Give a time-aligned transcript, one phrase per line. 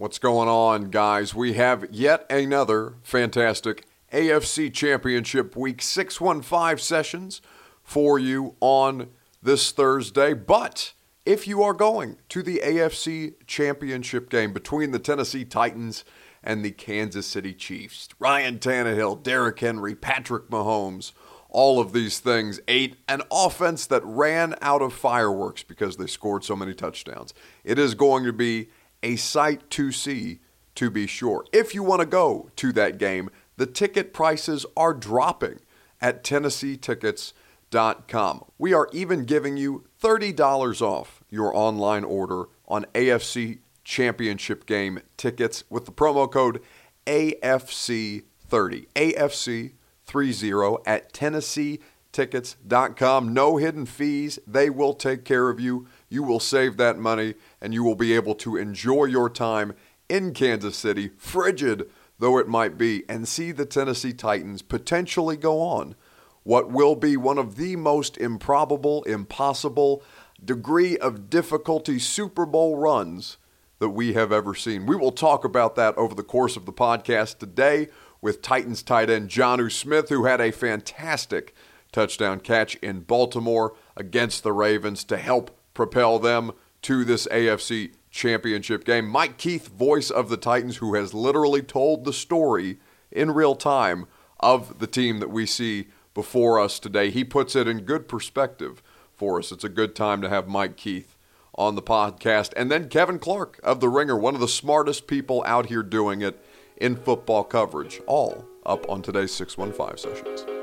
[0.00, 1.34] What's going on, guys?
[1.34, 7.42] We have yet another fantastic AFC Championship Week 615 sessions
[7.82, 9.08] for you on
[9.42, 10.32] this Thursday.
[10.32, 10.94] But
[11.26, 16.06] if you are going to the AFC Championship game between the Tennessee Titans
[16.42, 21.12] and the Kansas City Chiefs, Ryan Tannehill, Derrick Henry, Patrick Mahomes,
[21.50, 26.42] all of these things ate an offense that ran out of fireworks because they scored
[26.42, 27.34] so many touchdowns.
[27.64, 28.70] It is going to be
[29.02, 30.40] a sight to see,
[30.74, 31.46] to be sure.
[31.52, 35.60] If you want to go to that game, the ticket prices are dropping
[36.00, 38.44] at TennesseeTickets.com.
[38.58, 45.62] We are even giving you $30 off your online order on AFC Championship game tickets
[45.68, 46.62] with the promo code
[47.06, 48.86] AFC30.
[48.94, 53.34] AFC30 at TennesseeTickets.com.
[53.34, 54.38] No hidden fees.
[54.46, 55.88] They will take care of you.
[56.10, 59.72] You will save that money and you will be able to enjoy your time
[60.08, 65.60] in Kansas City, frigid though it might be, and see the Tennessee Titans potentially go
[65.60, 65.94] on
[66.42, 70.02] what will be one of the most improbable, impossible,
[70.44, 73.36] degree of difficulty Super Bowl runs
[73.78, 74.86] that we have ever seen.
[74.86, 77.88] We will talk about that over the course of the podcast today
[78.20, 81.54] with Titans tight end Jonnu Smith, who had a fantastic
[81.92, 88.84] touchdown catch in Baltimore against the Ravens to help propel them to this AFC championship
[88.84, 89.08] game.
[89.08, 92.78] Mike Keith, voice of the Titans, who has literally told the story
[93.10, 94.04] in real time
[94.40, 97.08] of the team that we see before us today.
[97.08, 98.82] He puts it in good perspective
[99.14, 99.52] for us.
[99.52, 101.16] It's a good time to have Mike Keith
[101.54, 102.52] on the podcast.
[102.58, 106.20] And then Kevin Clark of The Ringer, one of the smartest people out here doing
[106.20, 106.44] it
[106.76, 110.59] in football coverage, all up on today's 615 sessions.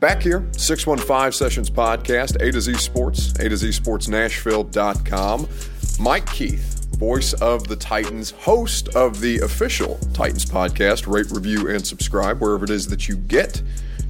[0.00, 5.48] Back here, 615 Sessions Podcast, A to Z Sports, A to Z Sports Nashville.com.
[5.98, 11.10] Mike Keith, voice of the Titans, host of the official Titans podcast.
[11.10, 13.62] Rate, review, and subscribe wherever it is that you get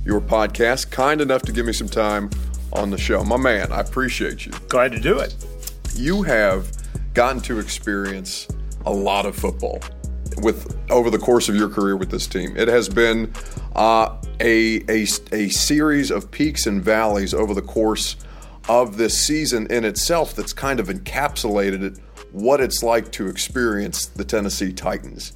[0.05, 0.91] your podcast.
[0.91, 2.31] Kind enough to give me some time
[2.73, 3.23] on the show.
[3.23, 4.53] My man, I appreciate you.
[4.69, 5.37] Glad to do it.
[5.95, 6.67] You have
[7.15, 8.49] gotten to experience
[8.85, 9.81] a lot of football
[10.39, 12.57] with over the course of your career with this team.
[12.57, 13.33] It has been
[13.75, 18.17] uh, a, a, a series of peaks and valleys over the course
[18.69, 21.99] of this season in itself that's kind of encapsulated
[22.33, 25.33] what it's like to experience the Tennessee Titans.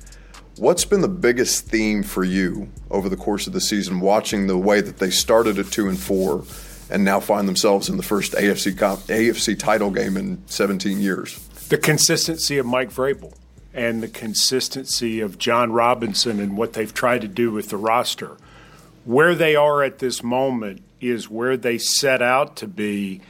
[0.56, 4.58] What's been the biggest theme for you over the course of the season, watching the
[4.58, 6.44] way that they started at two and four
[6.90, 11.38] and now find themselves in the first AFC AFC title game in 17 years?
[11.68, 13.32] The consistency of Mike Vrabel
[13.72, 18.36] and the consistency of John Robinson and what they've tried to do with the roster.
[19.04, 23.20] Where they are at this moment is where they set out to be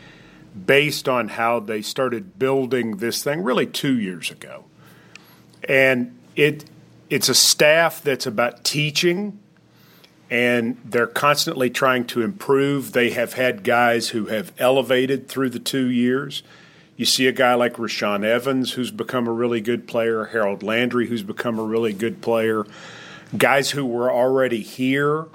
[0.66, 4.64] based on how they started building this thing really 2 years ago.
[5.68, 6.64] And it
[7.08, 9.38] it's a staff that's about teaching
[10.30, 12.92] and they're constantly trying to improve.
[12.92, 16.42] They have had guys who have elevated through the 2 years
[17.00, 21.06] you see a guy like Rashaan Evans, who's become a really good player, Harold Landry,
[21.06, 22.66] who's become a really good player,
[23.38, 25.26] guys who were already here,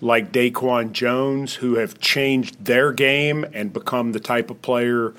[0.00, 5.14] like Daquan Jones, who have changed their game and become the type of player,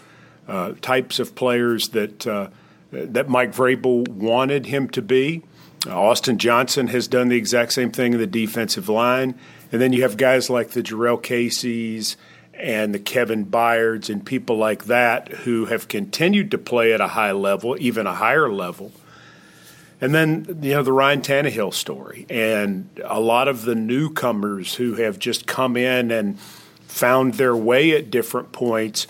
[0.45, 2.49] uh, types of players that uh,
[2.91, 5.41] that Mike Vrabel wanted him to be.
[5.87, 9.35] Austin Johnson has done the exact same thing in the defensive line,
[9.71, 12.17] and then you have guys like the Jurrell Caseys
[12.53, 17.07] and the Kevin Byards and people like that who have continued to play at a
[17.07, 18.91] high level, even a higher level.
[19.99, 24.95] And then, you know, the Ryan Tannehill story and a lot of the newcomers who
[24.95, 26.39] have just come in and
[26.87, 29.07] found their way at different points.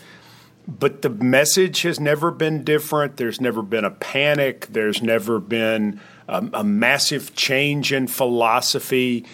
[0.68, 3.18] But the message has never been different.
[3.18, 4.68] There's never been a panic.
[4.68, 9.26] There's never been a, a massive change in philosophy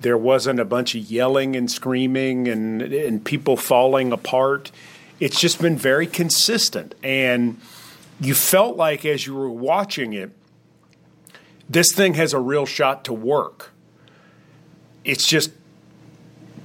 [0.00, 4.70] there wasn't a bunch of yelling and screaming and and people falling apart.
[5.20, 7.60] It's just been very consistent, and
[8.20, 10.30] you felt like as you were watching it,
[11.68, 13.70] this thing has a real shot to work.
[15.04, 15.50] It's just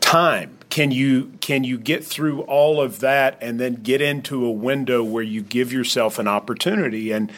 [0.02, 0.58] time.
[0.70, 5.04] can you can you get through all of that and then get into a window
[5.04, 7.12] where you give yourself an opportunity?
[7.12, 7.32] And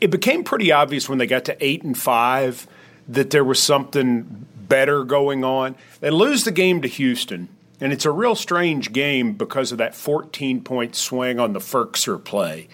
[0.00, 2.66] it became pretty obvious when they got to eight and five
[3.08, 5.76] that there was something better going on.
[6.00, 9.94] They lose the game to Houston, and it's a real strange game because of that
[9.94, 12.68] 14 point swing on the Firkser play.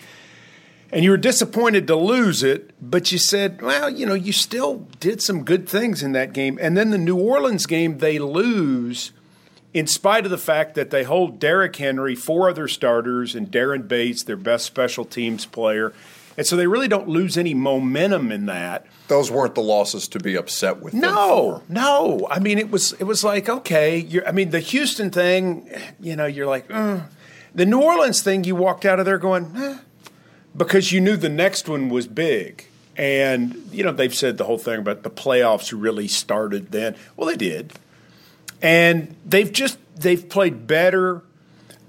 [0.93, 4.87] And you were disappointed to lose it, but you said, well, you know, you still
[5.01, 6.57] did some good things in that game.
[6.63, 9.11] And then the New Orleans game, they lose
[9.75, 13.89] in spite of the fact that they hold Derrick Henry, four other starters, and Daren
[13.89, 15.93] Bates, their best special teams player.
[16.39, 18.87] And so they really don't lose any momentum in that.
[19.09, 20.95] Those weren't the losses to be upset with.
[20.95, 22.27] No, no.
[22.31, 24.23] I mean, it was it was like okay.
[24.27, 25.69] I mean, the Houston thing,
[26.01, 27.01] you know, you're like, uh.
[27.55, 28.45] the New Orleans thing.
[28.45, 29.79] You walked out of there going, eh,
[30.57, 32.65] because you knew the next one was big.
[32.97, 36.97] And you know, they've said the whole thing about the playoffs really started then.
[37.17, 37.75] Well, they did
[38.61, 41.23] and they've just they've played better.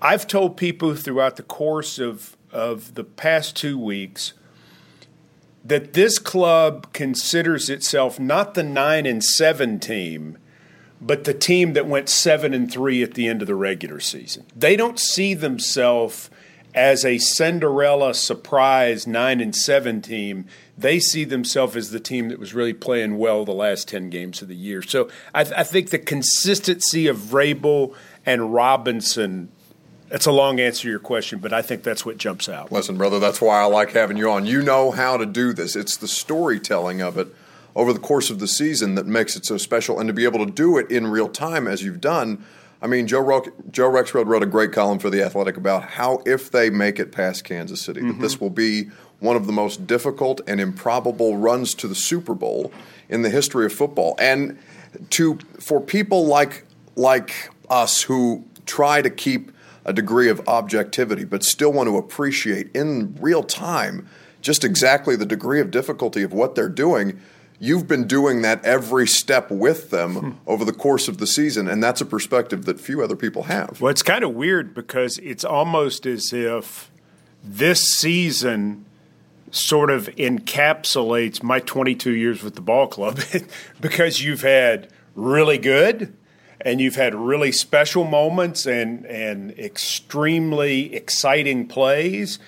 [0.02, 4.34] I've told people throughout the course of of the past two weeks
[5.64, 10.38] that this club considers itself not the nine and seven team,
[11.02, 14.46] but the team that went seven and three at the end of the regular season.
[14.56, 16.30] They don't see themselves
[16.74, 20.46] as a Cinderella surprise nine and seven team
[20.80, 24.42] they see themselves as the team that was really playing well the last 10 games
[24.42, 24.82] of the year.
[24.82, 27.94] So I, th- I think the consistency of Vrabel
[28.26, 29.50] and Robinson
[30.10, 32.72] that's a long answer to your question, but I think that's what jumps out.
[32.72, 34.46] Listen, brother, that's why I like having you on.
[34.46, 35.76] You know how to do this.
[35.76, 37.28] It's the storytelling of it
[37.76, 40.46] over the course of the season that makes it so special, and to be able
[40.46, 42.44] to do it in real time as you've done.
[42.82, 46.24] I mean, Joe, Ro- Joe Rexrode wrote a great column for the Athletic about how
[46.26, 48.12] if they make it past Kansas City, mm-hmm.
[48.12, 48.90] that this will be
[49.20, 52.72] one of the most difficult and improbable runs to the Super Bowl
[53.10, 54.16] in the history of football.
[54.18, 54.58] And
[55.12, 56.66] to for people like
[56.96, 59.52] like us who try to keep
[59.86, 64.08] a degree of objectivity but still want to appreciate in real time
[64.42, 67.20] just exactly the degree of difficulty of what they're doing.
[67.60, 70.32] You've been doing that every step with them hmm.
[70.48, 73.82] over the course of the season, and that's a perspective that few other people have.
[73.82, 76.90] Well, it's kind of weird because it's almost as if
[77.44, 78.86] this season
[79.52, 83.20] sort of encapsulates my 22 years with the ball club
[83.82, 86.16] because you've had really good
[86.62, 92.40] and you've had really special moments and, and extremely exciting plays.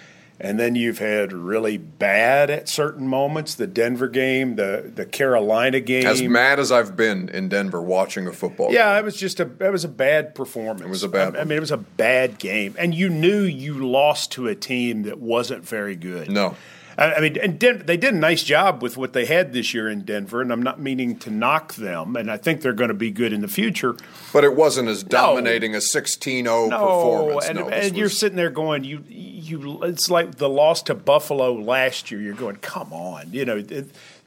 [0.43, 3.53] And then you've had really bad at certain moments.
[3.53, 6.07] The Denver game, the the Carolina game.
[6.07, 8.69] As mad as I've been in Denver watching a football.
[8.69, 8.77] Game.
[8.77, 9.03] Yeah, game.
[9.03, 10.81] it was just a it was a bad performance.
[10.81, 11.35] It was a bad.
[11.35, 14.55] I, I mean, it was a bad game, and you knew you lost to a
[14.55, 16.31] team that wasn't very good.
[16.31, 16.55] No,
[16.97, 19.89] I mean, and Den- they did a nice job with what they had this year
[19.89, 22.93] in Denver, and I'm not meaning to knock them, and I think they're going to
[22.93, 23.95] be good in the future.
[24.33, 25.77] But it wasn't as dominating no.
[25.77, 27.45] a 16-0 no, performance.
[27.47, 29.83] And, no, and you're sitting there going, you, you.
[29.83, 32.21] It's like the loss to Buffalo last year.
[32.21, 33.61] You're going, come on, you know,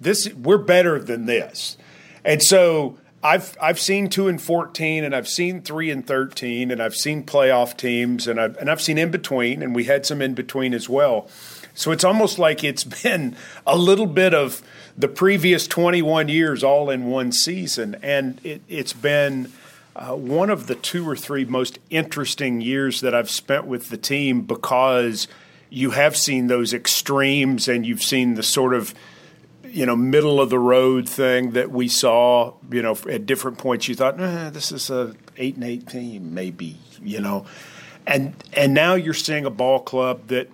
[0.00, 1.76] this we're better than this,
[2.24, 2.98] and so.
[3.22, 7.24] I've I've seen two and fourteen, and I've seen three and thirteen, and I've seen
[7.24, 10.74] playoff teams, and I've and I've seen in between, and we had some in between
[10.74, 11.26] as well.
[11.74, 13.36] So it's almost like it's been
[13.66, 14.62] a little bit of
[14.96, 17.96] the previous 21 years all in one season.
[18.02, 19.52] And it, has been
[19.96, 23.96] uh, one of the two or three most interesting years that I've spent with the
[23.96, 25.28] team because
[25.68, 28.94] you have seen those extremes and you've seen the sort of
[29.64, 33.88] you know middle of the road thing that we saw you know at different points
[33.88, 37.44] you thought eh, this is a 8 and 8 team maybe you know
[38.06, 40.48] and and now you're seeing a ball club that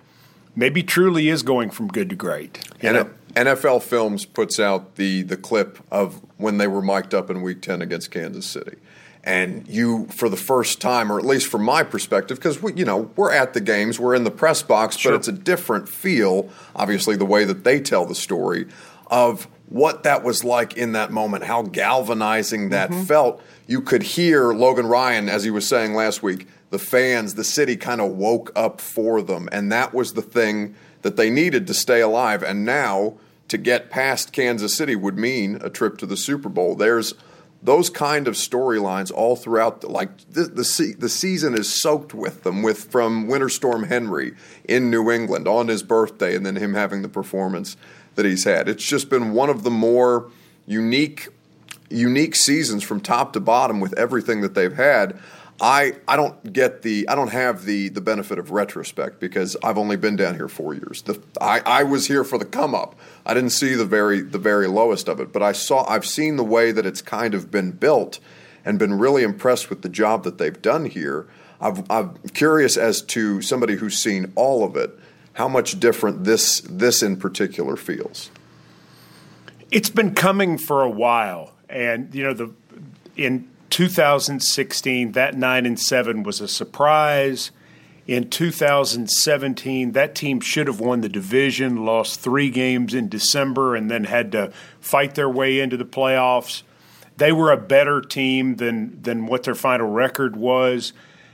[0.55, 2.69] maybe truly is going from good to great.
[2.81, 2.97] And
[3.35, 7.61] NFL Films puts out the the clip of when they were mic'd up in Week
[7.61, 8.77] Ten against Kansas City,
[9.23, 12.85] and you, for the first time, or at least from my perspective, because we, you
[12.85, 15.11] know, we're at the games, we're in the press box, sure.
[15.11, 16.49] but it's a different feel.
[16.75, 18.67] Obviously, the way that they tell the story
[19.07, 23.03] of what that was like in that moment, how galvanizing that mm-hmm.
[23.03, 23.41] felt.
[23.67, 27.77] You could hear Logan Ryan, as he was saying last week, the fans, the city
[27.77, 29.47] kind of woke up for them.
[29.51, 32.41] And that was the thing that they needed to stay alive.
[32.41, 33.15] And now
[33.49, 36.75] to get past Kansas City would mean a trip to the Super Bowl.
[36.75, 37.13] There's
[37.61, 39.81] those kind of storylines all throughout.
[39.81, 42.63] The, like the, the the season is soaked with them.
[42.63, 47.01] With from Winter Storm Henry in New England on his birthday, and then him having
[47.01, 47.77] the performance
[48.15, 48.67] that he's had.
[48.67, 50.31] It's just been one of the more
[50.65, 51.27] unique
[51.89, 55.19] unique seasons from top to bottom with everything that they've had.
[55.63, 59.77] I, I don't get the I don't have the the benefit of retrospect because I've
[59.77, 61.03] only been down here four years.
[61.03, 62.95] The, I, I was here for the come up.
[63.27, 66.37] I didn't see the very the very lowest of it, but I saw I've seen
[66.37, 68.19] the way that it's kind of been built,
[68.65, 71.27] and been really impressed with the job that they've done here.
[71.59, 74.97] i am curious as to somebody who's seen all of it,
[75.33, 78.31] how much different this this in particular feels.
[79.69, 82.51] It's been coming for a while, and you know the
[83.15, 87.49] in 2016 that nine and seven was a surprise.
[88.05, 93.89] In 2017, that team should have won the division, lost three games in December, and
[93.89, 96.63] then had to fight their way into the playoffs.
[97.17, 100.93] They were a better team than than what their final record was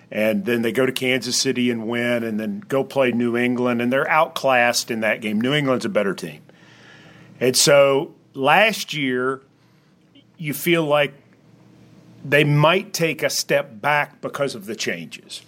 [0.09, 3.81] and then they go to Kansas City and win, and then go play New England,
[3.81, 5.41] and they're outclassed in that game.
[5.41, 6.41] New England's a better team.
[7.39, 9.41] And so last year,
[10.37, 11.13] you feel like
[12.23, 15.41] they might take a step back because of the changes.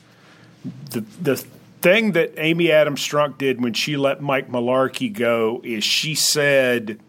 [0.92, 1.36] The, the
[1.82, 7.00] thing that Amy Adams Strunk did when she let Mike Mularkey go is she said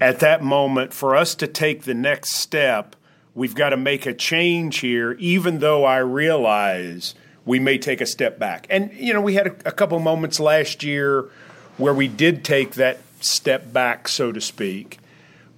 [0.00, 2.96] at that moment, for us to take the next step–
[3.34, 8.06] we've got to make a change here, even though I realize we may take a
[8.06, 8.66] step back.
[8.70, 11.28] And, you know, we had a, a couple moments last year
[11.76, 14.98] where we did take that step back, so to speak,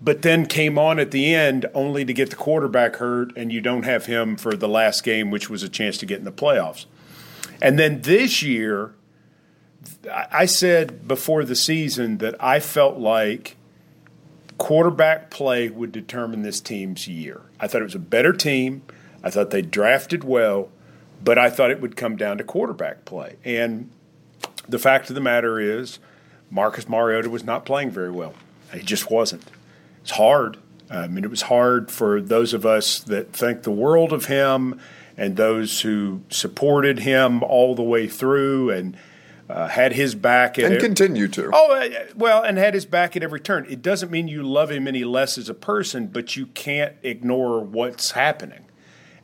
[0.05, 3.63] but then came on at the end only to get the quarterback hurt, and you
[3.63, 6.33] don't have him for the last game, which was a chance to get in the
[6.33, 6.85] playoffs.
[7.63, 8.95] And then this year,
[10.11, 13.57] I said before the season that I felt like
[14.59, 17.41] quarterback play would determine this team's year.
[17.59, 18.83] I thought it was a better team.
[19.23, 20.69] I thought they drafted well,
[21.23, 23.37] but I thought it would come down to quarterback play.
[23.43, 23.91] And
[24.69, 25.99] the fact of the matter is,
[26.51, 28.35] Marcus Mariota was not playing very well.
[28.75, 29.45] He just wasn't.
[30.05, 30.57] It's hard.
[30.89, 34.79] I mean, it was hard for those of us that think the world of him
[35.17, 38.97] and those who supported him all the way through and–
[39.49, 41.51] uh, had his back at and continue to.
[41.53, 43.67] Oh uh, well, and had his back at every turn.
[43.69, 47.61] It doesn't mean you love him any less as a person, but you can't ignore
[47.61, 48.65] what's happening,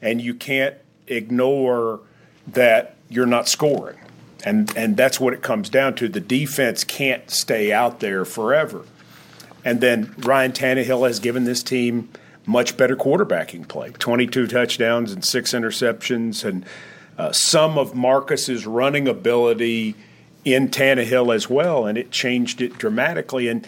[0.03, 2.01] and you can't ignore
[2.47, 3.99] that you're not scoring,
[4.45, 6.09] and and that's what it comes down to.
[6.09, 8.85] The defense can't stay out there forever,
[9.65, 12.09] and then Ryan Tannehill has given this team
[12.47, 16.65] much better quarterbacking play 22 touchdowns and six interceptions and
[17.19, 19.95] uh, some of Marcus's running ability
[20.45, 23.47] in Tannehill as well, and it changed it dramatically.
[23.49, 23.67] And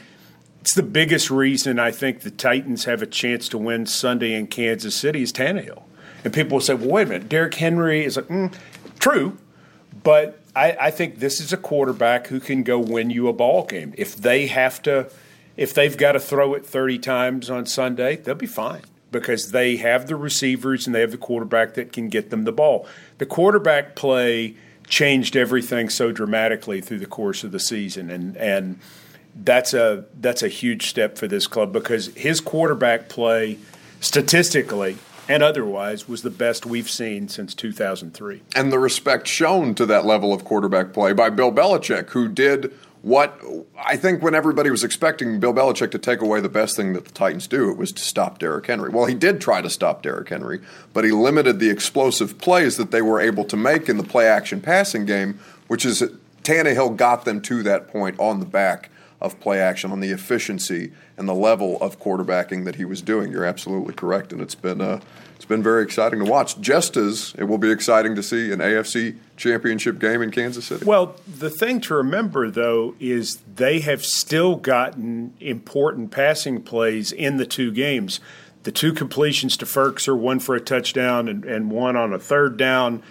[0.63, 4.47] it's the biggest reason I think the Titans have a chance to win Sunday in
[4.47, 5.83] Kansas City is Tannehill.
[6.25, 8.55] And people will say, well, wait a minute, Derrick Henry is like, mm,
[8.99, 9.37] true,
[10.03, 13.65] but I, I think this is a quarterback who can go win you a ball
[13.65, 13.93] game.
[13.99, 15.11] If they have to,
[15.56, 19.76] if they've got to throw it 30 times on Sunday, they'll be fine because they
[19.76, 22.87] have the receivers and they have the quarterback that can get them the ball.
[23.18, 24.56] The quarterback play–
[24.92, 28.78] changed everything so dramatically through the course of the season, and and
[29.35, 33.59] that's a that's a huge step for this club because his quarterback play,
[34.00, 38.42] statistically and otherwise, was the best we've seen since 2003.
[38.54, 42.73] And the respect shown to that level of quarterback play by Bill Belichick, who did
[43.02, 43.40] what
[43.76, 47.04] I think when everybody was expecting Bill Belichick to take away the best thing that
[47.04, 48.90] the Titans do, it was to stop Derrick Henry.
[48.90, 50.61] Well, he did try to stop Derrick Henry,
[50.92, 54.28] but he limited the explosive plays that they were able to make in the play
[54.28, 56.02] action passing game, which is
[56.44, 58.88] Tannehill got them to that point on the back
[59.23, 63.31] of play action, on the efficiency and the level of quarterbacking that he was doing.
[63.33, 65.00] You're absolutely correct, and it's been a
[65.37, 66.61] it's been very exciting to watch.
[66.61, 70.85] Just as it will be exciting to see an AFC championship game in Kansas City.
[70.85, 77.38] Well, the thing to remember, though, is they have still gotten important passing plays in
[77.38, 78.21] the two games.
[78.62, 82.57] The two completions to Firkser, one for a touchdown and, and one on a third
[82.57, 83.02] down.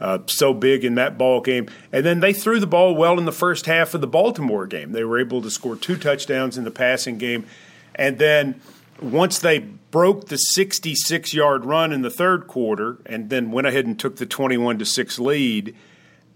[0.00, 1.68] Uh, so big in that ball game.
[1.90, 4.92] And then they threw the ball well in the first half of the Baltimore game.
[4.92, 7.46] They were able to score two touchdowns in the passing game.
[7.94, 8.60] And then–
[9.00, 13.86] once they broke the 66 yard run in the third quarter and then went ahead
[13.86, 15.74] and took the 21 to 6 lead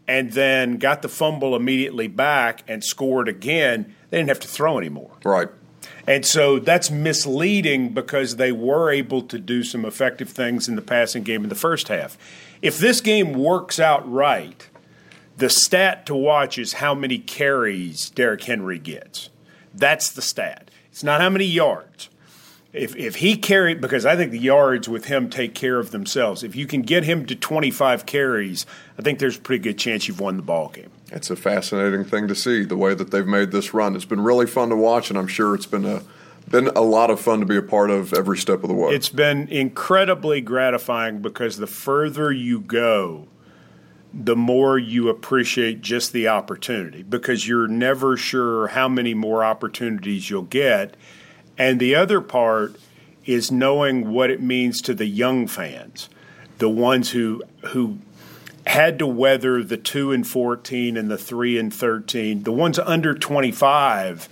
[0.06, 4.78] and then got the fumble immediately back and scored again, they didn't have to throw
[4.78, 5.12] anymore.
[5.24, 5.48] Right.
[6.06, 10.82] And so that's misleading because they were able to do some effective things in the
[10.82, 12.18] passing game in the first half.
[12.62, 14.68] If this game works out right,
[15.36, 19.30] the stat to watch is how many carries Derrick Henry gets.
[19.74, 20.70] That's the stat.
[20.90, 22.10] It's not how many yards
[22.72, 26.42] if if he carried because I think the yards with him take care of themselves.
[26.42, 28.66] If you can get him to 25 carries,
[28.98, 30.90] I think there's a pretty good chance you've won the ball game.
[31.10, 33.96] It's a fascinating thing to see the way that they've made this run.
[33.96, 36.02] It's been really fun to watch, and I'm sure it's been a
[36.49, 38.92] been a lot of fun to be a part of every step of the way.
[38.92, 43.28] It's been incredibly gratifying because the further you go,
[44.12, 50.28] the more you appreciate just the opportunity because you're never sure how many more opportunities
[50.28, 50.97] you'll get
[51.61, 52.76] and the other part
[53.26, 56.09] is knowing what it means to the young fans,
[56.56, 57.99] the ones who who
[58.66, 63.12] had to weather the 2 and 14 and the 3 and 13, the ones under
[63.14, 64.26] 25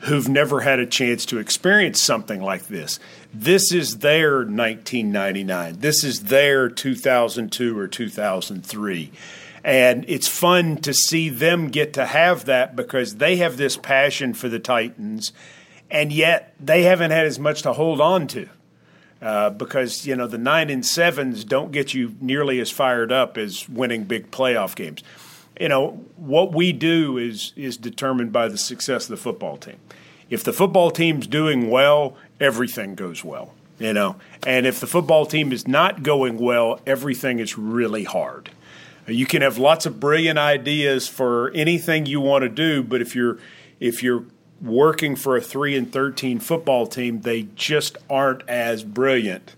[0.00, 3.00] who've never had a chance to experience something like this.
[3.34, 5.80] This is their 1999.
[5.80, 9.10] This is their 2002 or 2003.
[9.64, 14.34] And it's fun to see them get to have that because they have this passion
[14.34, 15.32] for the Titans,
[15.90, 18.48] and yet they haven't had as much to hold on to.
[19.20, 23.36] Uh, because you know the nine and sevens don't get you nearly as fired up
[23.36, 25.02] as winning big playoff games.
[25.58, 29.76] You know what we do is is determined by the success of the football team.
[30.30, 33.54] If the football team's doing well, everything goes well.
[33.78, 38.50] You know, and if the football team is not going well, everything is really hard.
[39.06, 43.14] You can have lots of brilliant ideas for anything you want to do, but if
[43.14, 43.38] you're
[43.80, 44.24] if you're
[44.60, 49.54] working for a three and thirteen football team, they just aren't as brilliant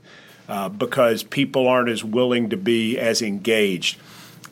[0.48, 3.98] uh, because people aren't as willing to be as engaged.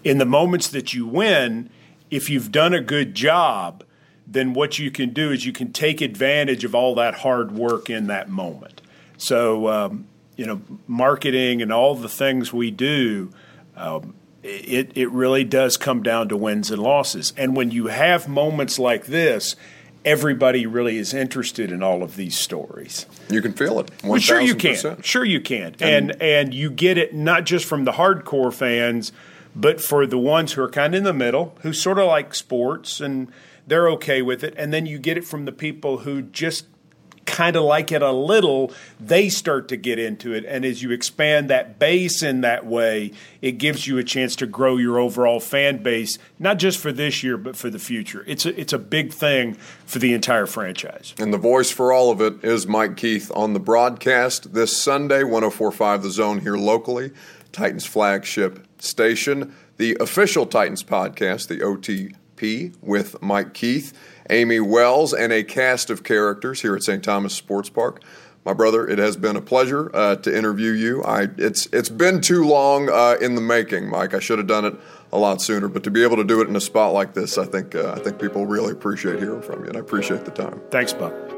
[0.05, 1.71] In the moments that you win,
[2.11, 3.85] if you've done a good job,
[4.27, 7.91] then what you can do is you can take advantage of all that hard work
[7.91, 8.81] in that moment.
[9.17, 13.31] So, um, you know, marketing and all the things we do.
[13.77, 17.33] Um, it, it really does come down to wins and losses.
[17.37, 19.57] And when you have moments like this,
[20.05, 23.07] everybody really is interested in all of these stories.
[23.29, 23.91] You can feel it.
[24.03, 25.03] Well, sure you can.
[25.03, 25.75] Sure you can.
[25.81, 29.13] And, and and you get it not just from the hardcore fans,
[29.55, 32.35] but for the ones who are kind of in the middle, who sort of like
[32.35, 33.31] sports and
[33.67, 34.55] they're okay with it.
[34.57, 36.67] And then you get it from the people who just
[37.29, 40.45] kind of like it a little, they start to get into it.
[40.47, 43.13] And as you expand that base in that way,
[43.43, 47.23] it gives you a chance to grow your overall fan base, not just for this
[47.23, 48.25] year, but for the future.
[48.27, 49.55] It's a, it's a big thing
[49.87, 51.15] for the entire franchise.
[51.19, 55.23] And the voice for all of it is Mike Keith on the broadcast this Sunday,
[55.23, 57.13] 1045 The Zone here locally,
[57.53, 63.93] Titans flagship station, the official Titans podcast, the OTP with Mike Keith.
[64.31, 67.03] Amy Wells, and a cast of characters here at St.
[67.03, 68.03] Thomas Sports Park.
[68.45, 71.03] My brother, it has been a pleasure uh, to interview you.
[71.03, 74.15] I, it's it's been too long uh, in the making, Mike.
[74.15, 74.75] I should have done it
[75.13, 77.37] a lot sooner, but to be able to do it in a spot like this,
[77.37, 80.31] I think uh, I think people really appreciate hearing from you, and I appreciate the
[80.31, 80.63] time.
[80.71, 81.38] Thanks, Buck.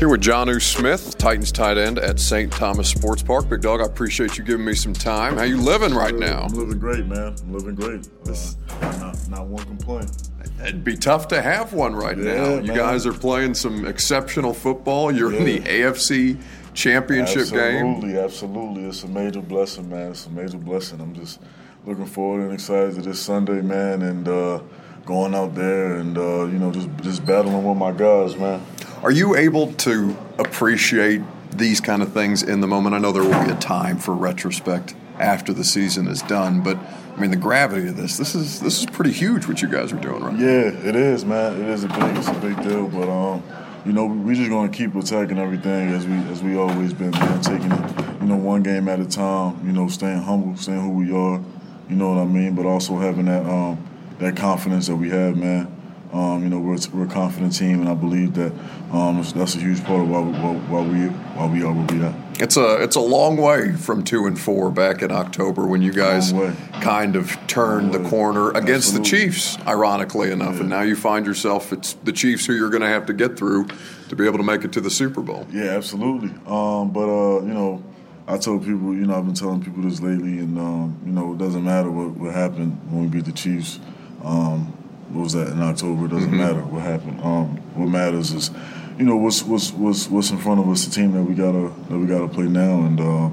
[0.00, 2.50] Here with Jonnu Smith, Titans tight end at St.
[2.50, 3.50] Thomas Sports Park.
[3.50, 5.36] Big dog, I appreciate you giving me some time.
[5.36, 6.44] How you living right now?
[6.44, 7.36] I'm living great, man.
[7.42, 8.08] I'm living great.
[8.26, 10.30] Uh, not, not one complaint.
[10.62, 12.48] It'd be tough to have one right yeah, now.
[12.60, 12.76] You man.
[12.78, 15.12] guys are playing some exceptional football.
[15.12, 15.38] You're yeah.
[15.40, 16.40] in the AFC
[16.72, 17.86] championship absolutely, game.
[17.88, 18.84] Absolutely, absolutely.
[18.84, 20.12] It's a major blessing, man.
[20.12, 21.02] It's a major blessing.
[21.02, 21.42] I'm just
[21.84, 24.62] looking forward and excited to this Sunday, man, and uh,
[25.04, 28.64] going out there and uh, you know just just battling with my guys, man.
[29.02, 32.94] Are you able to appreciate these kind of things in the moment?
[32.94, 36.76] I know there will be a time for retrospect after the season is done, but
[36.76, 38.18] I mean the gravity of this.
[38.18, 40.88] This is this is pretty huge what you guys are doing right yeah, now.
[40.88, 41.62] it is, man.
[41.62, 43.42] It is a big it's a big deal, but um,
[43.86, 47.40] you know, we just gonna keep attacking everything as we as we always been, man.
[47.40, 49.66] Taking it, you know, one game at a time.
[49.66, 51.40] You know, staying humble, staying who we are.
[51.88, 52.54] You know what I mean?
[52.54, 53.82] But also having that um,
[54.18, 55.79] that confidence that we have, man.
[56.12, 58.52] Um, you know, we're, we're a confident team, and I believe that
[58.92, 62.04] um, that's a huge part of why we, why we why we are where we
[62.04, 62.14] are.
[62.40, 65.92] It's a it's a long way from two and four back in October when you
[65.92, 66.32] guys
[66.80, 68.98] kind of turned the corner against Absolutely.
[68.98, 70.60] the Chiefs, ironically enough, yeah.
[70.60, 73.38] and now you find yourself it's the Chiefs who you're going to have to get
[73.38, 73.68] through
[74.08, 75.46] to be able to make it to the Super Bowl.
[75.52, 76.30] Yeah, absolutely.
[76.46, 77.84] Um, but uh, you know.
[78.28, 81.32] I told people, you know, I've been telling people this lately, and um, you know,
[81.32, 83.80] it doesn't matter what, what happened when we beat the Chiefs.
[84.22, 84.72] Um,
[85.10, 86.06] what was that in October?
[86.06, 86.38] It doesn't mm-hmm.
[86.38, 87.20] matter what happened.
[87.20, 88.50] Um, what matters is,
[88.98, 91.72] you know, what's what's what's what's in front of us, the team that we gotta
[91.88, 93.30] that we gotta play now, and uh,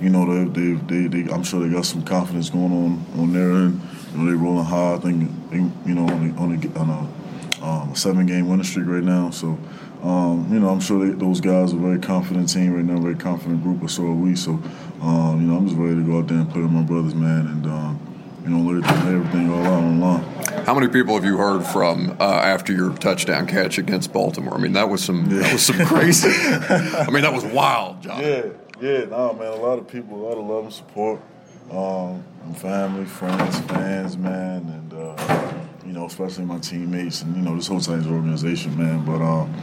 [0.00, 3.32] you know, they, they, they, they, I'm sure they got some confidence going on on
[3.32, 3.80] their end.
[4.12, 4.94] You know, they rolling high.
[4.94, 8.86] I think, you know, on a, on a, on a um, seven game winning streak
[8.86, 9.30] right now.
[9.30, 9.58] So,
[10.02, 13.00] um, you know, I'm sure they, those guys are a very confident team right now,
[13.00, 14.36] very confident group, but so are we.
[14.36, 14.52] So,
[15.02, 17.14] um, you know, I'm just ready to go out there and play with my brothers,
[17.14, 18.07] man, and um,
[18.48, 20.22] you know, lay everything all out on line.
[20.64, 24.54] How many people have you heard from uh, after your touchdown catch against Baltimore?
[24.54, 25.42] I mean, that was some yeah.
[25.42, 26.28] that was some crazy.
[26.30, 28.22] I mean, that was wild, John.
[28.22, 28.46] Yeah,
[28.80, 29.52] yeah, no, man.
[29.52, 31.20] A lot of people, a lot of love and support,
[31.70, 35.52] um, family, friends, fans, man, and uh,
[35.86, 39.04] you know, especially my teammates and you know this whole Titans organization, man.
[39.04, 39.54] But um,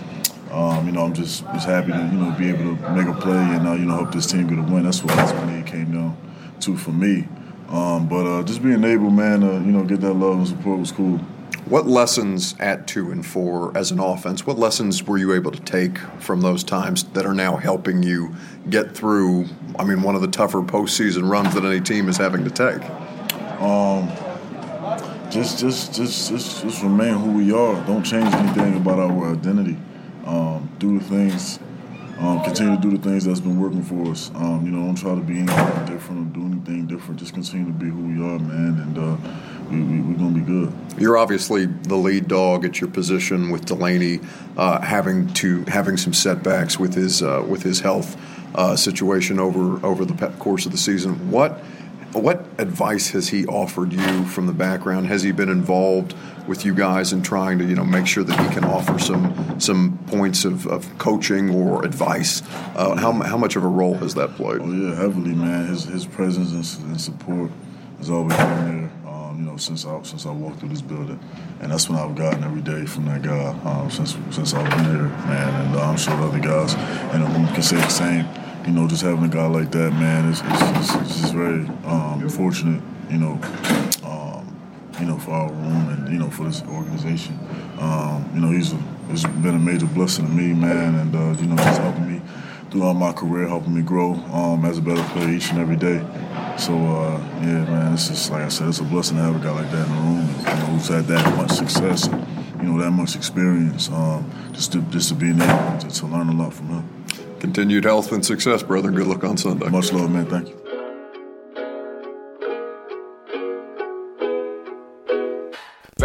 [0.51, 3.19] um, you know, I'm just just happy to you know be able to make a
[3.19, 4.83] play and uh, you know help this team get a win.
[4.83, 6.17] That's what ultimately it came down
[6.61, 7.27] to for me.
[7.69, 10.79] Um, but uh, just being able, man, to you know get that love and support
[10.79, 11.19] was cool.
[11.65, 14.45] What lessons at two and four as an offense?
[14.45, 18.35] What lessons were you able to take from those times that are now helping you
[18.69, 19.47] get through?
[19.79, 22.87] I mean, one of the tougher postseason runs that any team is having to take.
[23.59, 24.09] Um,
[25.31, 27.83] just, just, just, just, just remain who we are.
[27.87, 29.77] Don't change anything about our identity.
[30.23, 31.57] Um, do the things
[32.17, 34.31] um, continue to do the things that's been working for us.
[34.35, 37.19] Um, you know, don't try to be anything different or do anything different.
[37.19, 39.17] Just continue to be who we are, man, and uh,
[39.69, 40.73] we, we, we're going to be good.
[41.01, 44.25] You're obviously the lead dog at your position with Delanie
[44.57, 48.15] uh, having to having some setbacks with his uh, with his health
[48.55, 51.29] uh, situation over over the course of the season.
[51.29, 51.59] What
[52.13, 55.07] what advice has he offered you from the background?
[55.07, 56.15] Has he been involved
[56.47, 59.59] with you guys and trying to, you know, make sure that he can offer some
[59.59, 62.41] some points of, of coaching or advice?
[62.75, 64.61] Uh, how, how much of a role has that played?
[64.61, 65.67] Oh yeah, heavily, man.
[65.67, 67.51] His his presence and, and support
[67.97, 69.11] has always been there.
[69.11, 71.19] Um, you know, since I since I walked through this building,
[71.61, 74.83] and that's what I've gotten every day from that guy um, since since I've been
[74.83, 75.67] there, man.
[75.67, 76.73] And uh, I'm sure the other guys
[77.13, 78.25] in the room can say the same
[78.65, 82.81] you know, just having a guy like that, man, is just very um, fortunate,
[83.11, 83.39] you know,
[84.99, 87.37] you know, for our room and you know for this organization.
[87.79, 88.77] Um, you know, he's a,
[89.09, 92.21] he's been a major blessing to me, man, and uh, you know, just helping me
[92.71, 95.99] throughout my career, helping me grow um, as a better player each and every day.
[96.57, 99.39] So uh, yeah, man, it's just like I said, it's a blessing to have a
[99.39, 102.25] guy like that in the room, you know, who's had that much success, and,
[102.61, 105.39] you know, that much experience, um, just to just to be able
[105.79, 106.89] to, to learn a lot from him.
[107.39, 108.89] Continued health and success, brother.
[108.91, 109.69] Good luck on Sunday.
[109.69, 110.25] Much love, man.
[110.25, 110.64] Thank you.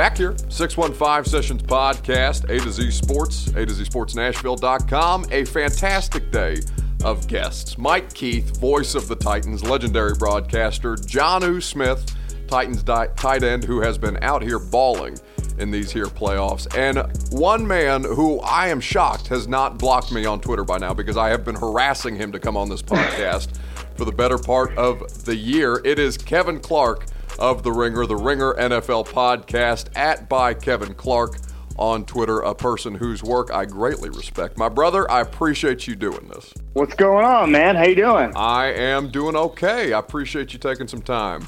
[0.00, 5.26] Back here, 615 Sessions Podcast, A to Z Sports, A to Z Sports Nashville.com.
[5.30, 6.60] A fantastic day
[7.04, 7.76] of guests.
[7.76, 13.98] Mike Keith, voice of the Titans, legendary broadcaster, Jonnu Smith, Titans tight end who has
[13.98, 15.18] been out here balling
[15.58, 16.66] in these here playoffs.
[16.74, 17.06] And
[17.38, 21.18] one man who I am shocked has not blocked me on Twitter by now because
[21.18, 23.54] I have been harassing him to come on this podcast
[23.96, 25.82] for the better part of the year.
[25.84, 27.04] It is Kevin Clark
[27.40, 31.38] of The Ringer, The Ringer NFL podcast, at by Kevin Clark
[31.76, 34.58] on Twitter, a person whose work I greatly respect.
[34.58, 36.52] My brother, I appreciate you doing this.
[36.74, 37.74] What's going on, man?
[37.74, 38.32] How you doing?
[38.36, 39.92] I am doing okay.
[39.92, 41.46] I appreciate you taking some time.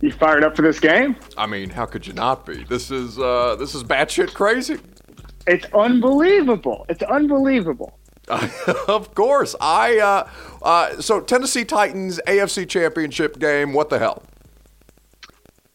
[0.00, 1.16] You fired up for this game?
[1.36, 2.64] I mean, how could you not be?
[2.64, 4.78] This is uh, this is batshit crazy.
[5.46, 6.86] It's unbelievable.
[6.88, 7.98] It's unbelievable.
[8.88, 9.98] of course, I.
[9.98, 10.28] Uh,
[10.62, 13.72] uh, so Tennessee Titans AFC Championship game.
[13.72, 14.22] What the hell?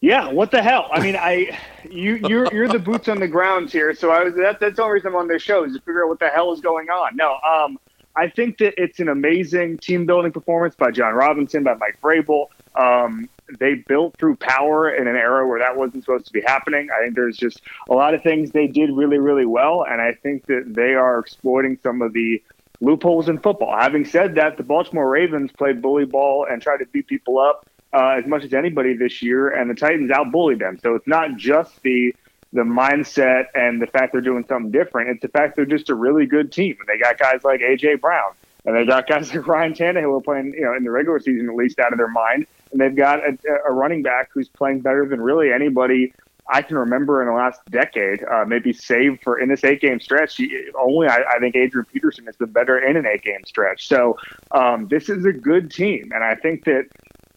[0.00, 0.88] Yeah, what the hell?
[0.90, 1.58] I mean, I
[1.90, 4.82] you you're you're the boots on the ground here, so I was that, that's the
[4.82, 6.88] only reason I'm on this show is to figure out what the hell is going
[6.88, 7.16] on.
[7.16, 7.78] No, um,
[8.16, 12.46] I think that it's an amazing team building performance by John Robinson, by Mike Vrabel.
[12.74, 16.88] Um, they built through power in an era where that wasn't supposed to be happening.
[16.96, 20.12] I think there's just a lot of things they did really, really well, and I
[20.12, 22.42] think that they are exploiting some of the
[22.80, 23.76] loopholes in football.
[23.76, 27.66] Having said that, the Baltimore Ravens played bully ball and tried to beat people up
[27.92, 30.78] uh, as much as anybody this year, and the Titans outbullied them.
[30.82, 32.14] So it's not just the
[32.52, 35.08] the mindset and the fact they're doing something different.
[35.10, 38.00] It's the fact they're just a really good team, and they got guys like AJ
[38.00, 38.32] Brown.
[38.64, 41.54] And they got guys like Ryan Tannehill playing, you know, in the regular season at
[41.54, 43.36] least out of their mind and they've got a,
[43.68, 46.12] a running back who's playing better than really anybody
[46.52, 50.00] I can remember in the last decade, uh, maybe save for in this eight game
[50.00, 50.40] stretch.
[50.76, 53.86] Only I, I, think Adrian Peterson has been better in an eight game stretch.
[53.86, 54.18] So
[54.50, 56.86] um, this is a good team, and I think that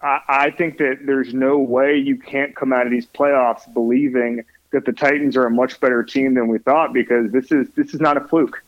[0.03, 4.43] I, I, think that there's no way you can't come out of these playoffs believing
[4.71, 7.93] that the Titans are a much better team than we thought because this is this
[7.93, 8.63] is not a fluke.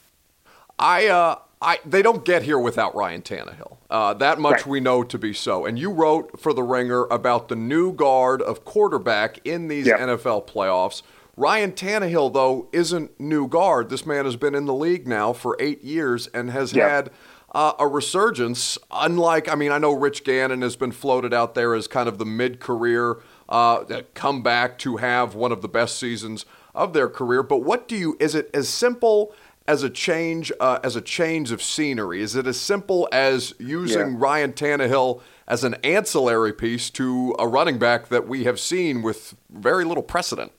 [0.79, 3.77] I uh, I they don't get here without Ryan Tannehill.
[3.89, 4.67] Uh, that much right.
[4.67, 5.65] we know to be so.
[5.65, 9.99] And you wrote for The Ringer about the new guard of quarterback in these yep.
[9.99, 11.01] NFL playoffs.
[11.37, 13.89] Ryan Tannehill, though, isn't new guard.
[13.89, 16.89] This man has been in the league now for eight years and has yep.
[16.89, 17.11] had
[17.55, 18.77] uh, a resurgence.
[18.91, 22.17] Unlike, I mean, I know Rich Gannon has been floated out there as kind of
[22.17, 27.41] the mid career uh, comeback to have one of the best seasons of their career.
[27.41, 29.33] But what do you, is it as simple
[29.67, 32.21] as a change uh, as a change of scenery?
[32.21, 34.17] Is it as simple as using yeah.
[34.17, 39.33] Ryan Tannehill as an ancillary piece to a running back that we have seen with
[39.49, 40.51] very little precedent?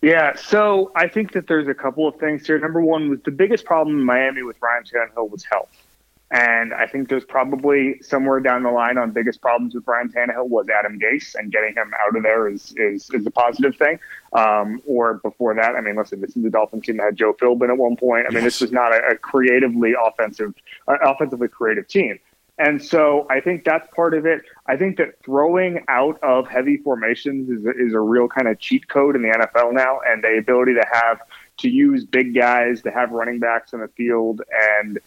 [0.00, 2.56] Yeah, so I think that there's a couple of things here.
[2.60, 5.68] Number one was the biggest problem in Miami with Ryan Tannehill was health.
[6.30, 10.48] And I think there's probably somewhere down the line on biggest problems with Ryan Tannehill
[10.48, 13.98] was Adam Gase, and getting him out of there is is, is a positive thing.
[14.34, 17.32] Um, or before that, I mean, listen, this is the Dolphins team that had Joe
[17.32, 18.26] Philbin at one point.
[18.26, 18.44] I mean, yes.
[18.44, 20.52] this was not a, a creatively offensive,
[20.86, 22.18] uh, offensively creative team.
[22.58, 24.42] And so I think that's part of it.
[24.66, 28.88] I think that throwing out of heavy formations is, is a real kind of cheat
[28.88, 31.20] code in the NFL now, and the ability to have
[31.58, 34.42] to use big guys to have running backs in the field
[34.80, 34.98] and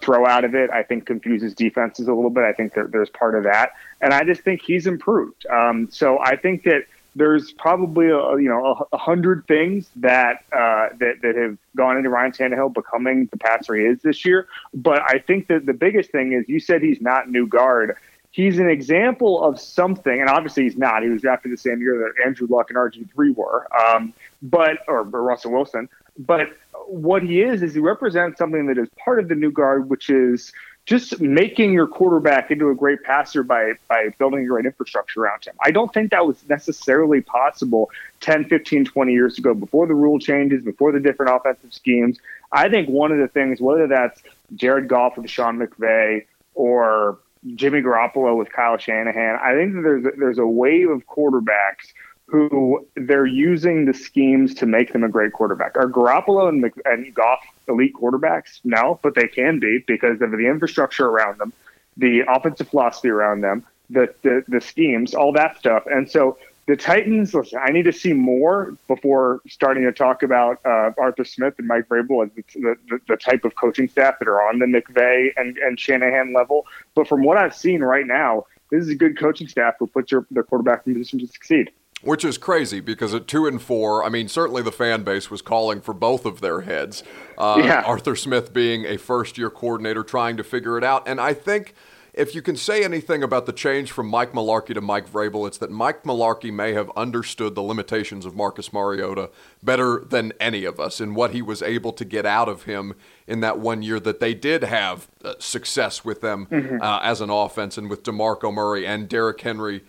[0.00, 2.44] throw out of it, I think confuses defenses a little bit.
[2.44, 5.46] I think there, there's part of that, and I just think he's improved.
[5.46, 6.84] Um, so I think that
[7.16, 12.08] there's probably a, you know a, hundred things that uh, that that have gone into
[12.08, 14.46] Ryan Tannehill becoming the passer he is this year.
[14.72, 17.96] But I think that the biggest thing is you said he's not new guard.
[18.30, 21.02] He's an example of something, and obviously he's not.
[21.02, 24.78] He was drafted the same year that Andrew Luck and RG three were, um, but
[24.86, 25.88] or, or Russell Wilson.
[26.18, 26.50] But
[26.88, 30.10] what he is is he represents something that is part of the new guard, which
[30.10, 30.52] is
[30.86, 35.44] just making your quarterback into a great passer by by building a great infrastructure around
[35.44, 35.54] him.
[35.62, 40.18] I don't think that was necessarily possible 10, 15, 20 years ago before the rule
[40.18, 42.18] changes, before the different offensive schemes.
[42.52, 44.22] I think one of the things, whether that's
[44.54, 46.24] Jared Goff with Sean McVay
[46.54, 47.18] or
[47.54, 51.92] Jimmy Garoppolo with Kyle Shanahan, I think that there's there's a wave of quarterbacks
[52.28, 55.74] who they're using the schemes to make them a great quarterback.
[55.76, 58.60] Are Garoppolo and, and Goff elite quarterbacks?
[58.64, 61.54] No, but they can be because of the infrastructure around them,
[61.96, 65.84] the offensive philosophy around them, the, the, the schemes, all that stuff.
[65.86, 66.36] And so
[66.66, 71.24] the Titans, listen, I need to see more before starting to talk about uh, Arthur
[71.24, 74.58] Smith and Mike Vrabel as the, the, the, type of coaching staff that are on
[74.58, 76.66] the McVay and, and Shanahan level.
[76.94, 80.12] But from what I've seen right now, this is a good coaching staff who puts
[80.12, 81.70] your, their quarterback in position to succeed.
[82.00, 85.42] Which is crazy because at two and four, I mean, certainly the fan base was
[85.42, 87.02] calling for both of their heads.
[87.36, 87.82] Uh, yeah.
[87.84, 91.08] Arthur Smith being a first year coordinator trying to figure it out.
[91.08, 91.74] And I think
[92.18, 95.58] if you can say anything about the change from Mike Mularkey to Mike Vrabel, it's
[95.58, 99.30] that Mike Mularkey may have understood the limitations of Marcus Mariota
[99.62, 102.94] better than any of us and what he was able to get out of him
[103.28, 106.82] in that one year that they did have uh, success with them mm-hmm.
[106.82, 109.84] uh, as an offense and with DeMarco Murray and Derrick Henry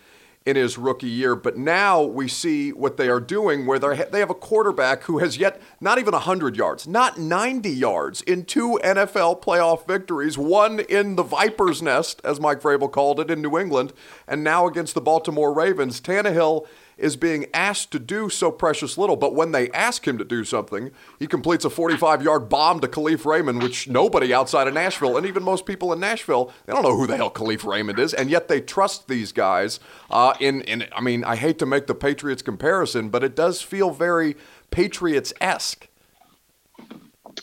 [0.46, 1.36] in his rookie year.
[1.36, 5.36] But now we see what they are doing, where they have a quarterback who has
[5.36, 11.16] yet not even 100 yards, not 90 yards in two NFL playoff victories, one in
[11.16, 13.92] the Viper's Nest, as Mike Vrabel called it, in New England,
[14.26, 16.00] and now against the Baltimore Ravens.
[16.00, 16.66] Tannehill
[17.00, 19.16] is being asked to do so precious little.
[19.16, 22.88] But when they ask him to do something, he completes a 45 yard bomb to
[22.88, 26.82] Kalif Raymond, which nobody outside of Nashville, and even most people in Nashville, they don't
[26.82, 29.80] know who the hell Kalif Raymond is, and yet they trust these guys.
[30.10, 33.62] Uh, in, in, I mean, I hate to make the Patriots comparison, but it does
[33.62, 34.36] feel very
[34.70, 35.88] Patriots esque.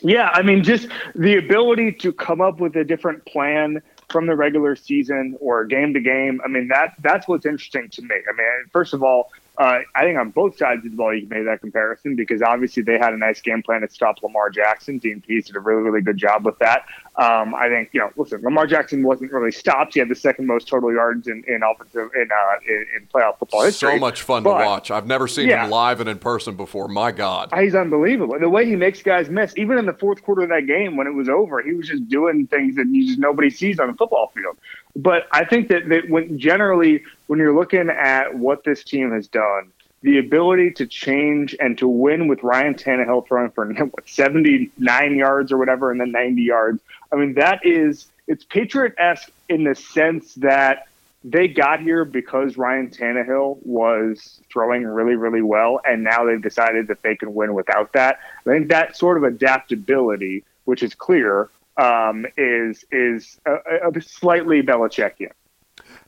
[0.02, 4.36] Yeah, I mean, just the ability to come up with a different plan from the
[4.36, 6.40] regular season or game to game.
[6.44, 8.16] I mean, that that's what's interesting to me.
[8.16, 11.22] I mean, first of all, uh, I think on both sides of the ball, you
[11.22, 14.52] can make that comparison because obviously they had a nice game plan to stop Lamar
[14.52, 15.00] Jackson.
[15.00, 16.86] Dean Pees did a really, really good job with that.
[17.18, 19.96] Um, I think, you know, listen, Lamar Jackson wasn't really stopped.
[19.96, 23.40] He had the second most total yards in, in offensive in, uh, in, in playoff
[23.40, 23.94] football history.
[23.94, 24.92] So much fun but, to watch.
[24.92, 25.66] I've never seen yeah.
[25.66, 26.88] him live and in person before.
[26.88, 27.52] My God.
[27.58, 28.38] He's unbelievable.
[28.40, 31.08] The way he makes guys miss, even in the fourth quarter of that game when
[31.08, 33.94] it was over, he was just doing things that you just nobody sees on the
[33.94, 34.56] football field.
[34.96, 39.28] But I think that, that when generally when you're looking at what this team has
[39.28, 45.16] done, the ability to change and to win with Ryan Tannehill throwing for what, 79
[45.16, 46.82] yards or whatever, and then 90 yards.
[47.12, 50.88] I mean, that is it's Patriot esque in the sense that
[51.24, 56.88] they got here because Ryan Tannehill was throwing really, really well, and now they've decided
[56.88, 58.20] that they can win without that.
[58.46, 64.62] I think that sort of adaptability, which is clear, um, is is a, a slightly
[64.62, 65.32] Belichickian.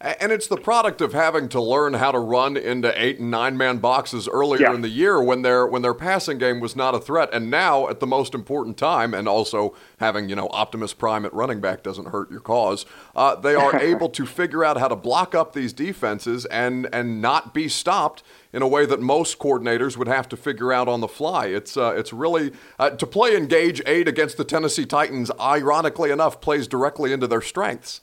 [0.02, 3.58] And it's the product of having to learn how to run into eight and nine
[3.58, 4.74] man boxes earlier yeah.
[4.74, 7.30] in the year when their when their passing game was not a threat.
[7.34, 11.34] And now at the most important time, and also having you know Optimus Prime at
[11.34, 12.86] running back doesn't hurt your cause.
[13.14, 17.22] Uh, they are able to figure out how to block up these defenses and and
[17.22, 21.02] not be stopped in a way that most coordinators would have to figure out on
[21.02, 21.48] the fly.
[21.48, 25.30] It's uh, it's really uh, to play engage eight against the Tennessee Titans.
[25.42, 28.00] Ironically enough, plays directly into their strengths.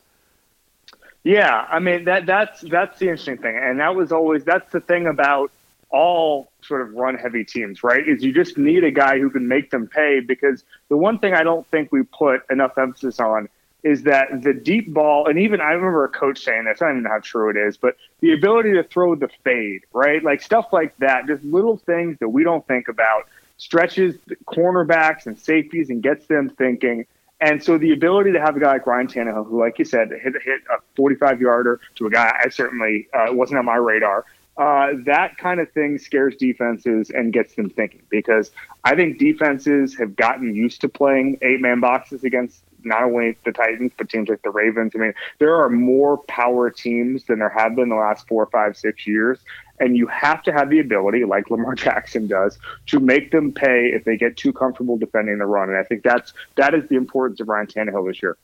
[1.26, 4.78] Yeah, I mean that that's that's the interesting thing, and that was always that's the
[4.78, 5.50] thing about
[5.90, 8.06] all sort of run heavy teams, right?
[8.06, 11.34] Is you just need a guy who can make them pay because the one thing
[11.34, 13.48] I don't think we put enough emphasis on
[13.82, 16.98] is that the deep ball, and even I remember a coach saying this, I don't
[16.98, 20.22] even know how true it is, but the ability to throw the fade, right?
[20.22, 23.24] Like stuff like that, just little things that we don't think about,
[23.56, 24.14] stretches
[24.46, 27.04] cornerbacks and safeties and gets them thinking.
[27.40, 30.08] And so the ability to have a guy like Ryan Tannehill, who, like you said,
[30.10, 34.24] hit, hit a 45 yarder to a guy I certainly uh, wasn't on my radar,
[34.56, 38.50] uh, that kind of thing scares defenses and gets them thinking because
[38.84, 43.52] I think defenses have gotten used to playing eight man boxes against not only the
[43.52, 44.92] Titans, but teams like the Ravens.
[44.94, 48.76] I mean, there are more power teams than there have been the last four, five,
[48.76, 49.40] six years.
[49.78, 53.90] And you have to have the ability, like Lamar Jackson does, to make them pay
[53.92, 55.68] if they get too comfortable defending the run.
[55.68, 58.36] And I think that's that is the importance of Ryan Tannehill this year.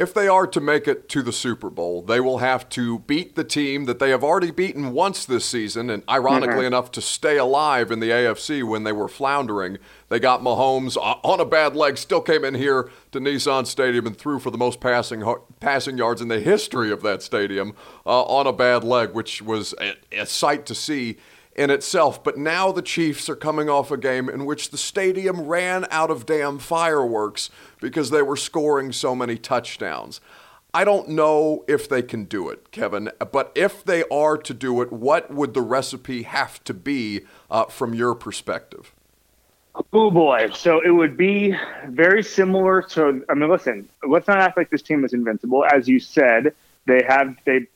[0.00, 3.34] If they are to make it to the Super Bowl, they will have to beat
[3.34, 6.68] the team that they have already beaten once this season, and ironically mm-hmm.
[6.68, 9.76] enough, to stay alive in the AFC when they were floundering.
[10.08, 14.16] They got Mahomes on a bad leg, still came in here to Nissan Stadium and
[14.16, 15.22] threw for the most passing
[15.60, 17.74] passing yards in the history of that stadium
[18.06, 21.18] uh, on a bad leg, which was a, a sight to see
[21.54, 22.24] in itself.
[22.24, 26.10] But now the Chiefs are coming off a game in which the stadium ran out
[26.10, 30.20] of damn fireworks because they were scoring so many touchdowns.
[30.72, 34.80] I don't know if they can do it, Kevin, but if they are to do
[34.82, 38.94] it, what would the recipe have to be uh, from your perspective?
[39.92, 40.50] Oh boy.
[40.50, 41.56] So it would be
[41.88, 45.64] very similar to, I mean, listen, let's not act like this team is invincible.
[45.64, 46.54] As you said,
[46.86, 47.66] they have, they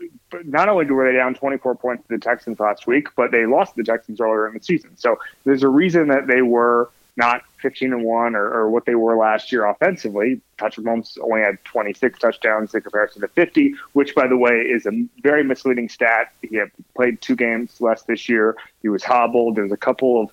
[0.45, 3.77] not only were they down 24 points to the Texans last week, but they lost
[3.77, 4.97] the Texans earlier in the season.
[4.97, 8.95] So there's a reason that they were not 15 and one or, or what they
[8.95, 10.41] were last year offensively.
[10.57, 14.87] Patrick Mahomes only had 26 touchdowns in comparison to 50, which, by the way, is
[14.87, 16.33] a very misleading stat.
[16.43, 18.57] He had played two games less this year.
[18.83, 19.57] He was hobbled.
[19.57, 20.31] There's a couple of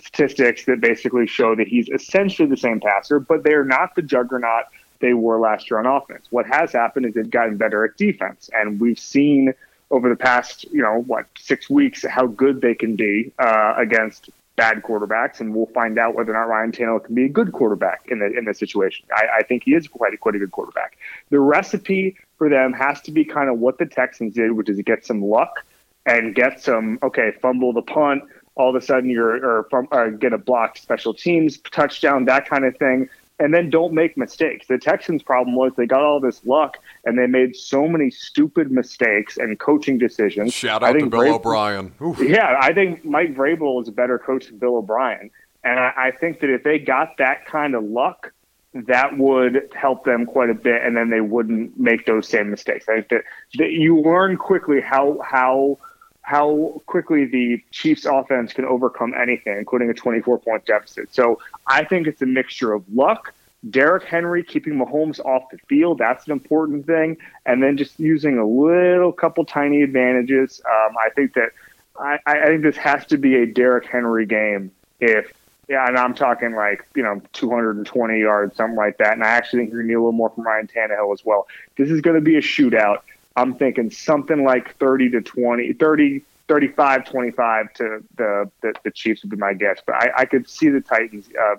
[0.00, 4.64] statistics that basically show that he's essentially the same passer, but they're not the juggernaut
[5.00, 6.26] they were last year on offense.
[6.30, 9.52] What has happened is they've gotten better at defense, and we've seen
[9.90, 14.30] over the past, you know, what six weeks how good they can be uh, against
[14.56, 17.52] bad quarterbacks, and we'll find out whether or not Ryan Tannehill can be a good
[17.52, 19.06] quarterback in the in this situation.
[19.14, 20.96] I, I think he is quite a, quite a good quarterback.
[21.30, 24.80] The recipe for them has to be kind of what the Texans did, which is
[24.82, 25.64] get some luck
[26.06, 28.22] and get some okay, fumble the punt.
[28.56, 32.48] All of a sudden, you're or, or uh, get a blocked special teams touchdown, that
[32.48, 33.08] kind of thing
[33.38, 34.66] and then don't make mistakes.
[34.68, 38.70] The Texans' problem was they got all this luck and they made so many stupid
[38.70, 40.52] mistakes and coaching decisions.
[40.52, 41.92] Shout out to Bill Vrabel, O'Brien.
[42.00, 42.20] Oof.
[42.20, 45.30] Yeah, I think Mike Vrabel is a better coach than Bill O'Brien.
[45.64, 48.32] And I, I think that if they got that kind of luck,
[48.74, 52.86] that would help them quite a bit, and then they wouldn't make those same mistakes.
[52.88, 53.22] I think that,
[53.58, 55.78] that you learn quickly how how
[56.24, 61.14] how quickly the Chiefs offense can overcome anything, including a 24 point deficit.
[61.14, 63.34] So I think it's a mixture of luck,
[63.70, 65.98] Derrick Henry keeping Mahomes off the field.
[65.98, 67.18] That's an important thing.
[67.46, 70.60] And then just using a little couple tiny advantages.
[70.66, 71.50] Um, I think that
[71.98, 75.32] I, I think this has to be a Derrick Henry game if
[75.66, 79.14] yeah, and I'm talking like, you know, 220 yards, something like that.
[79.14, 81.24] And I actually think you're going to need a little more from Ryan Tannehill as
[81.24, 81.46] well.
[81.78, 82.98] This is going to be a shootout.
[83.36, 89.22] I'm thinking something like 30 to 20, 30, 35, 25 to the, the, the Chiefs
[89.22, 89.80] would be my guess.
[89.84, 91.56] But I, I could see the Titans uh,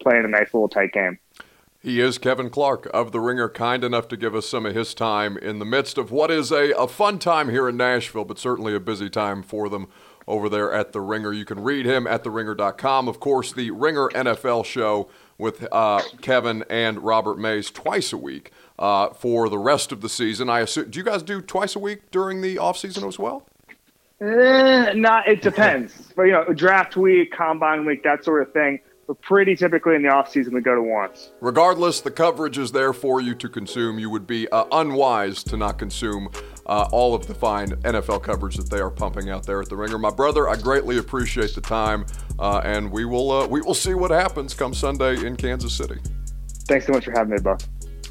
[0.00, 1.18] playing a nice little tight game.
[1.80, 4.92] He is Kevin Clark of The Ringer, kind enough to give us some of his
[4.92, 8.38] time in the midst of what is a, a fun time here in Nashville, but
[8.38, 9.86] certainly a busy time for them
[10.26, 11.32] over there at The Ringer.
[11.32, 13.08] You can read him at TheRinger.com.
[13.08, 15.08] Of course, The Ringer NFL show
[15.38, 20.08] with uh, Kevin and Robert Mays twice a week uh, for the rest of the
[20.08, 20.48] season.
[20.48, 20.90] I assume.
[20.90, 23.46] Do you guys do twice a week during the off season as well?
[24.20, 25.28] Eh, not.
[25.28, 26.12] It depends.
[26.16, 28.80] but you know, draft week, combine week, that sort of thing.
[29.06, 31.30] But pretty typically in the off season, we go to once.
[31.40, 34.00] Regardless, the coverage is there for you to consume.
[34.00, 36.28] You would be uh, unwise to not consume
[36.66, 39.76] uh, all of the fine NFL coverage that they are pumping out there at the
[39.76, 39.98] Ringer.
[39.98, 42.04] My brother, I greatly appreciate the time,
[42.40, 46.00] uh, and we will uh, we will see what happens come Sunday in Kansas City.
[46.66, 47.62] Thanks so much for having me, Buck.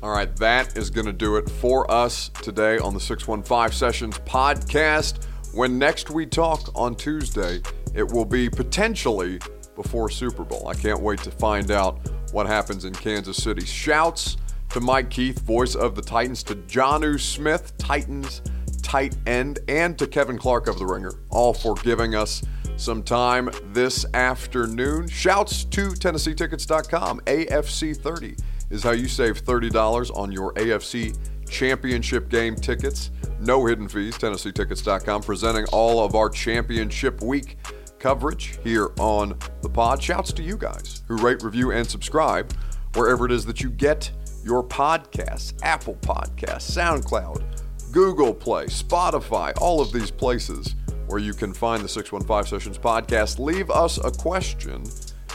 [0.05, 4.19] All right, that is going to do it for us today on the 615 Sessions
[4.19, 5.25] podcast.
[5.51, 7.59] When next we talk on Tuesday,
[7.95, 9.39] it will be potentially
[9.75, 10.67] before Super Bowl.
[10.67, 13.65] I can't wait to find out what happens in Kansas City.
[13.65, 14.37] Shouts
[14.69, 18.43] to Mike Keith, voice of the Titans, to Jonnu Smith, Titans
[18.83, 22.43] tight end, and to Kevin Clark of The Ringer, all for giving us
[22.77, 25.07] some time this afternoon.
[25.07, 28.35] Shouts to TennesseeTickets.com, AFC 30
[28.69, 31.17] is how you save $30 on your AFC
[31.49, 33.11] championship game tickets.
[33.39, 34.17] No hidden fees.
[34.17, 37.57] TennesseeTickets.com presenting all of our championship week
[37.99, 40.01] coverage here on the pod.
[40.01, 42.53] Shouts to you guys who rate, review, and subscribe
[42.93, 44.11] wherever it is that you get
[44.43, 47.43] your podcasts Apple Podcasts, SoundCloud,
[47.91, 50.75] Google Play, Spotify, all of these places
[51.07, 53.39] where you can find the 615 Sessions podcast.
[53.39, 54.83] Leave us a question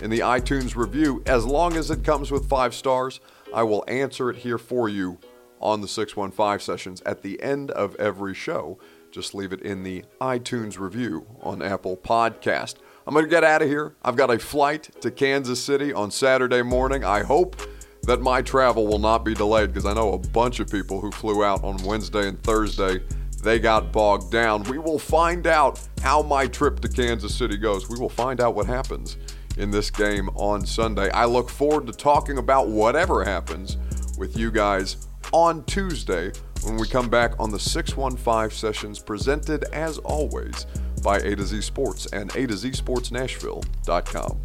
[0.02, 1.22] in the iTunes review.
[1.26, 3.20] As long as it comes with five stars,
[3.52, 5.18] I will answer it here for you
[5.60, 8.78] on the 615 sessions at the end of every show.
[9.10, 12.76] Just leave it in the iTunes review on Apple Podcast.
[13.06, 13.94] I'm going to get out of here.
[14.02, 17.04] I've got a flight to Kansas City on Saturday morning.
[17.04, 17.56] I hope
[18.04, 21.10] that my travel will not be delayed because I know a bunch of people who
[21.10, 23.00] flew out on Wednesday and Thursday.
[23.42, 24.62] They got bogged down.
[24.64, 27.88] We will find out how my trip to Kansas City goes.
[27.88, 29.16] We will find out what happens
[29.60, 31.10] in this game on Sunday.
[31.10, 33.76] I look forward to talking about whatever happens
[34.18, 36.32] with you guys on Tuesday
[36.64, 40.66] when we come back on the 615 sessions presented as always
[41.02, 44.40] by A to Z Sports and A to Z Sports Nashville.com.